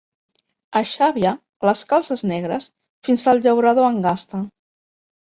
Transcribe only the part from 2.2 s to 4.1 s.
negres, fins el llaurador en